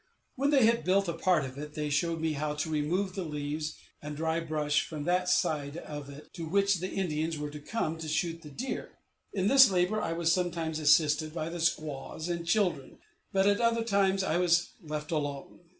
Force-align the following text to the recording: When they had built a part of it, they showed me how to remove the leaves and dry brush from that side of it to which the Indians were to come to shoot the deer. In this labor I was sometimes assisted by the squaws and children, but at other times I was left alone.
When 0.33 0.49
they 0.49 0.65
had 0.65 0.83
built 0.83 1.07
a 1.07 1.13
part 1.13 1.45
of 1.45 1.59
it, 1.59 1.75
they 1.75 1.91
showed 1.91 2.19
me 2.21 2.33
how 2.33 2.55
to 2.55 2.71
remove 2.71 3.13
the 3.13 3.21
leaves 3.23 3.75
and 4.01 4.17
dry 4.17 4.39
brush 4.39 4.83
from 4.83 5.03
that 5.03 5.29
side 5.29 5.77
of 5.77 6.09
it 6.09 6.33
to 6.33 6.47
which 6.47 6.79
the 6.79 6.89
Indians 6.89 7.37
were 7.37 7.51
to 7.51 7.59
come 7.59 7.99
to 7.99 8.07
shoot 8.07 8.41
the 8.41 8.49
deer. 8.49 8.97
In 9.31 9.47
this 9.47 9.69
labor 9.69 10.01
I 10.01 10.13
was 10.13 10.33
sometimes 10.33 10.79
assisted 10.79 11.35
by 11.35 11.49
the 11.49 11.59
squaws 11.59 12.29
and 12.29 12.47
children, 12.47 12.97
but 13.31 13.45
at 13.45 13.61
other 13.61 13.83
times 13.83 14.23
I 14.23 14.37
was 14.37 14.71
left 14.81 15.11
alone. 15.11 15.59